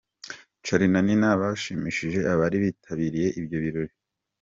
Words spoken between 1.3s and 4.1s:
bashimishije abari bitabiriye ibyo birori.